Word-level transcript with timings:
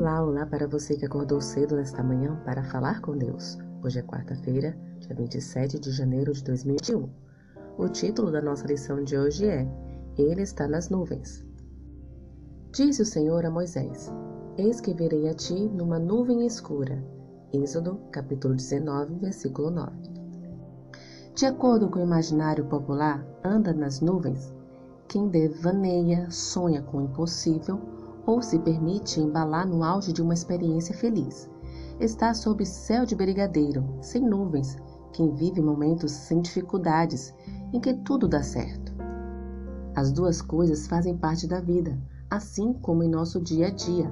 Olá, 0.00 0.24
olá 0.24 0.46
para 0.46 0.66
você 0.66 0.96
que 0.96 1.04
acordou 1.04 1.42
cedo 1.42 1.76
nesta 1.76 2.02
manhã 2.02 2.34
para 2.42 2.64
falar 2.64 3.02
com 3.02 3.18
Deus. 3.18 3.58
Hoje 3.84 3.98
é 3.98 4.02
quarta-feira, 4.02 4.74
dia 4.98 5.14
27 5.14 5.78
de 5.78 5.90
janeiro 5.90 6.32
de 6.32 6.42
2021. 6.42 7.06
O 7.76 7.86
título 7.86 8.32
da 8.32 8.40
nossa 8.40 8.66
lição 8.66 9.04
de 9.04 9.18
hoje 9.18 9.46
é 9.46 9.68
Ele 10.16 10.40
está 10.40 10.66
nas 10.66 10.88
nuvens. 10.88 11.44
Disse 12.72 13.02
o 13.02 13.04
Senhor 13.04 13.44
a 13.44 13.50
Moisés: 13.50 14.10
Eis 14.56 14.80
que 14.80 14.94
virei 14.94 15.28
a 15.28 15.34
ti 15.34 15.68
numa 15.68 15.98
nuvem 15.98 16.46
escura. 16.46 17.04
Êxodo, 17.52 18.00
capítulo 18.10 18.54
19, 18.54 19.16
versículo 19.16 19.70
9. 19.70 19.92
De 21.34 21.44
acordo 21.44 21.90
com 21.90 21.98
o 21.98 22.04
imaginário 22.04 22.64
popular, 22.64 23.22
anda 23.44 23.74
nas 23.74 24.00
nuvens 24.00 24.50
quem 25.06 25.28
devaneia, 25.28 26.30
sonha 26.30 26.80
com 26.80 26.96
o 26.96 27.02
impossível 27.02 27.99
ou 28.26 28.42
se 28.42 28.58
permite 28.58 29.20
embalar 29.20 29.66
no 29.66 29.82
auge 29.82 30.12
de 30.12 30.22
uma 30.22 30.34
experiência 30.34 30.94
feliz. 30.94 31.50
Está 31.98 32.32
sob 32.32 32.64
céu 32.64 33.04
de 33.04 33.14
brigadeiro, 33.14 33.84
sem 34.00 34.22
nuvens, 34.22 34.76
quem 35.12 35.34
vive 35.34 35.60
momentos 35.60 36.12
sem 36.12 36.40
dificuldades, 36.40 37.34
em 37.72 37.80
que 37.80 37.94
tudo 37.94 38.28
dá 38.28 38.42
certo. 38.42 38.92
As 39.94 40.12
duas 40.12 40.40
coisas 40.40 40.86
fazem 40.86 41.16
parte 41.16 41.46
da 41.46 41.60
vida, 41.60 41.98
assim 42.30 42.72
como 42.72 43.02
em 43.02 43.08
nosso 43.08 43.40
dia 43.40 43.66
a 43.66 43.70
dia. 43.70 44.10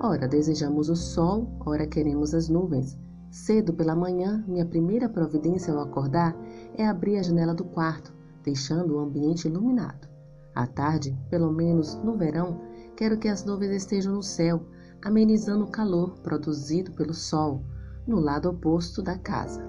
Ora 0.00 0.28
desejamos 0.28 0.88
o 0.88 0.96
sol, 0.96 1.48
ora 1.64 1.86
queremos 1.86 2.34
as 2.34 2.48
nuvens. 2.48 2.96
Cedo 3.30 3.72
pela 3.72 3.96
manhã, 3.96 4.44
minha 4.46 4.64
primeira 4.64 5.08
providência 5.08 5.72
ao 5.72 5.80
acordar 5.80 6.36
é 6.76 6.86
abrir 6.86 7.16
a 7.16 7.22
janela 7.22 7.54
do 7.54 7.64
quarto, 7.64 8.14
deixando 8.44 8.94
o 8.94 9.00
ambiente 9.00 9.48
iluminado. 9.48 10.08
À 10.54 10.66
tarde, 10.66 11.18
pelo 11.30 11.50
menos 11.50 11.96
no 11.96 12.16
verão, 12.16 12.60
quero 12.96 13.18
que 13.18 13.28
as 13.28 13.44
nuvens 13.44 13.72
estejam 13.72 14.14
no 14.14 14.22
céu, 14.22 14.62
amenizando 15.02 15.64
o 15.64 15.70
calor 15.70 16.18
produzido 16.20 16.92
pelo 16.92 17.14
sol, 17.14 17.62
no 18.06 18.18
lado 18.20 18.48
oposto 18.48 19.02
da 19.02 19.18
casa. 19.18 19.64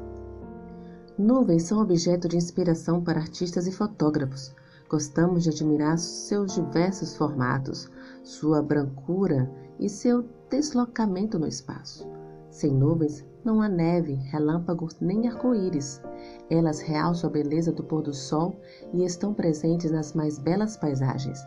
Nuvens 1.18 1.64
são 1.64 1.82
objeto 1.82 2.28
de 2.28 2.38
inspiração 2.38 3.02
para 3.02 3.20
artistas 3.20 3.68
e 3.68 3.72
fotógrafos. 3.72 4.54
Gostamos 4.90 5.44
de 5.44 5.50
admirar 5.50 5.98
seus 5.98 6.56
diversos 6.56 7.16
formatos, 7.16 7.90
sua 8.24 8.62
brancura 8.62 9.50
e 9.80 9.90
seu 9.90 10.26
deslocamento 10.50 11.40
no 11.40 11.48
espaço. 11.48 12.08
Sem 12.50 12.72
nuvens, 12.72 13.26
não 13.44 13.62
há 13.62 13.68
neve, 13.68 14.14
relâmpagos 14.14 14.98
nem 15.00 15.28
arco-íris. 15.28 16.02
Elas 16.50 16.80
realçam 16.80 17.30
a 17.30 17.34
beleza 17.34 17.72
do 17.72 17.84
pôr 17.84 18.02
do 18.02 18.14
sol 18.14 18.60
e 18.94 19.04
estão 19.04 19.34
presentes 19.34 19.92
nas 19.92 20.14
mais 20.14 20.38
belas 20.38 20.78
paisagens. 20.78 21.40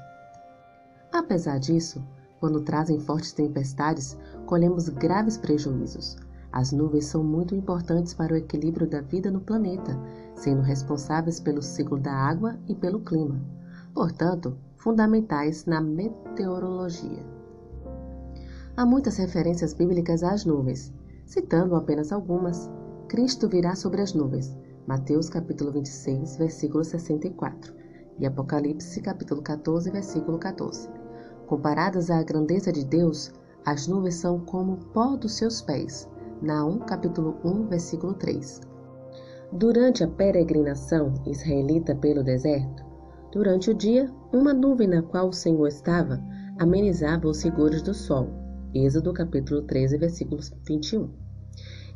Apesar 1.28 1.58
disso, 1.58 2.02
quando 2.40 2.62
trazem 2.62 2.98
fortes 2.98 3.32
tempestades, 3.32 4.16
colhemos 4.46 4.88
graves 4.88 5.36
prejuízos. 5.36 6.16
As 6.50 6.72
nuvens 6.72 7.04
são 7.04 7.22
muito 7.22 7.54
importantes 7.54 8.14
para 8.14 8.32
o 8.32 8.36
equilíbrio 8.36 8.86
da 8.88 9.02
vida 9.02 9.30
no 9.30 9.42
planeta, 9.42 9.94
sendo 10.34 10.62
responsáveis 10.62 11.38
pelo 11.38 11.60
ciclo 11.60 11.98
da 11.98 12.14
água 12.14 12.58
e 12.66 12.74
pelo 12.74 13.00
clima, 13.00 13.38
portanto, 13.92 14.56
fundamentais 14.78 15.66
na 15.66 15.82
meteorologia. 15.82 17.22
Há 18.74 18.86
muitas 18.86 19.18
referências 19.18 19.74
bíblicas 19.74 20.22
às 20.22 20.46
nuvens, 20.46 20.94
citando 21.26 21.76
apenas 21.76 22.10
algumas. 22.10 22.70
Cristo 23.06 23.50
virá 23.50 23.76
sobre 23.76 24.00
as 24.00 24.14
nuvens. 24.14 24.56
Mateus 24.86 25.28
capítulo 25.28 25.72
26, 25.72 26.38
versículo 26.38 26.82
64 26.82 27.74
e 28.18 28.24
Apocalipse 28.24 29.02
capítulo 29.02 29.42
14, 29.42 29.90
versículo 29.90 30.38
14. 30.38 30.97
Comparadas 31.48 32.10
à 32.10 32.22
grandeza 32.22 32.70
de 32.70 32.84
Deus, 32.84 33.32
as 33.64 33.88
nuvens 33.88 34.16
são 34.16 34.38
como 34.38 34.74
o 34.74 34.84
pó 34.92 35.16
dos 35.16 35.32
seus 35.32 35.62
pés. 35.62 36.06
Naum 36.42 36.78
capítulo 36.80 37.38
1, 37.42 37.68
versículo 37.68 38.12
3. 38.12 38.60
Durante 39.50 40.04
a 40.04 40.08
peregrinação 40.08 41.14
israelita 41.26 41.94
pelo 41.94 42.22
deserto, 42.22 42.84
durante 43.32 43.70
o 43.70 43.74
dia, 43.74 44.12
uma 44.30 44.52
nuvem 44.52 44.86
na 44.86 45.00
qual 45.00 45.30
o 45.30 45.32
Senhor 45.32 45.66
estava 45.68 46.22
amenizava 46.58 47.26
os 47.26 47.42
rigores 47.42 47.80
do 47.80 47.94
sol. 47.94 48.28
Êxodo 48.74 49.10
capítulo 49.14 49.62
13, 49.62 49.96
versículo 49.96 50.42
21. 50.66 51.08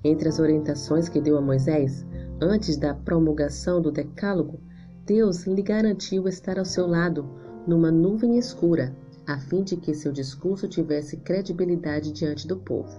Entre 0.02 0.30
as 0.30 0.38
orientações 0.38 1.10
que 1.10 1.20
deu 1.20 1.36
a 1.36 1.42
Moisés, 1.42 2.06
antes 2.40 2.78
da 2.78 2.94
promulgação 2.94 3.82
do 3.82 3.92
Decálogo, 3.92 4.58
Deus 5.04 5.46
lhe 5.46 5.62
garantiu 5.62 6.26
estar 6.26 6.58
ao 6.58 6.64
seu 6.64 6.86
lado 6.86 7.28
numa 7.66 7.92
nuvem 7.92 8.38
escura, 8.38 8.96
a 9.26 9.38
fim 9.38 9.62
de 9.62 9.76
que 9.76 9.94
seu 9.94 10.12
discurso 10.12 10.66
tivesse 10.66 11.16
credibilidade 11.18 12.12
diante 12.12 12.46
do 12.46 12.56
povo. 12.56 12.98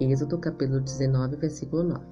Êxodo 0.00 0.38
capítulo 0.38 0.80
19, 0.80 1.36
versículo 1.36 1.82
9. 1.84 2.04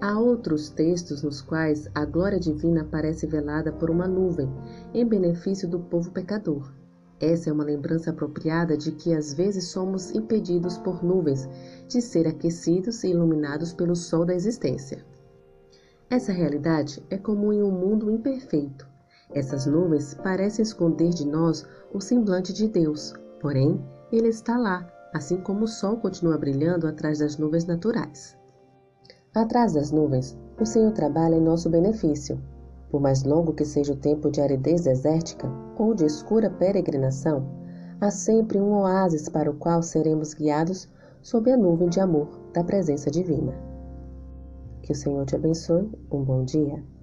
Há 0.00 0.18
outros 0.18 0.68
textos 0.68 1.22
nos 1.22 1.40
quais 1.40 1.88
a 1.94 2.04
glória 2.04 2.38
divina 2.38 2.82
aparece 2.82 3.26
velada 3.26 3.72
por 3.72 3.90
uma 3.90 4.06
nuvem, 4.06 4.48
em 4.92 5.06
benefício 5.06 5.68
do 5.68 5.80
povo 5.80 6.10
pecador. 6.10 6.72
Essa 7.20 7.48
é 7.48 7.52
uma 7.52 7.64
lembrança 7.64 8.10
apropriada 8.10 8.76
de 8.76 8.92
que 8.92 9.14
às 9.14 9.32
vezes 9.32 9.68
somos 9.68 10.10
impedidos 10.10 10.76
por 10.76 11.02
nuvens 11.02 11.48
de 11.88 12.02
ser 12.02 12.28
aquecidos 12.28 13.02
e 13.02 13.10
iluminados 13.10 13.72
pelo 13.72 13.96
sol 13.96 14.24
da 14.26 14.34
existência. 14.34 15.04
Essa 16.10 16.32
realidade 16.32 17.02
é 17.08 17.16
comum 17.16 17.52
em 17.52 17.62
um 17.62 17.70
mundo 17.70 18.10
imperfeito. 18.10 18.93
Essas 19.32 19.66
nuvens 19.66 20.14
parecem 20.14 20.62
esconder 20.62 21.10
de 21.10 21.26
nós 21.26 21.66
o 21.92 22.00
semblante 22.00 22.52
de 22.52 22.68
Deus, 22.68 23.14
porém, 23.40 23.82
ele 24.12 24.28
está 24.28 24.58
lá, 24.58 24.86
assim 25.12 25.38
como 25.38 25.64
o 25.64 25.68
sol 25.68 25.96
continua 25.96 26.36
brilhando 26.36 26.86
atrás 26.86 27.18
das 27.18 27.36
nuvens 27.36 27.64
naturais. 27.64 28.36
Atrás 29.34 29.72
das 29.72 29.90
nuvens, 29.90 30.38
o 30.60 30.64
Senhor 30.64 30.92
trabalha 30.92 31.34
em 31.34 31.40
nosso 31.40 31.68
benefício. 31.68 32.40
Por 32.90 33.00
mais 33.00 33.24
longo 33.24 33.52
que 33.52 33.64
seja 33.64 33.92
o 33.92 33.96
tempo 33.96 34.30
de 34.30 34.40
aridez 34.40 34.82
desértica 34.82 35.48
ou 35.76 35.94
de 35.94 36.04
escura 36.04 36.48
peregrinação, 36.48 37.44
há 38.00 38.10
sempre 38.10 38.60
um 38.60 38.72
oásis 38.72 39.28
para 39.28 39.50
o 39.50 39.56
qual 39.56 39.82
seremos 39.82 40.34
guiados 40.34 40.88
sob 41.20 41.50
a 41.50 41.56
nuvem 41.56 41.88
de 41.88 41.98
amor 41.98 42.28
da 42.52 42.62
presença 42.62 43.10
divina. 43.10 43.52
Que 44.82 44.92
o 44.92 44.94
Senhor 44.94 45.24
te 45.24 45.34
abençoe. 45.34 45.90
Um 46.12 46.22
bom 46.22 46.44
dia. 46.44 46.93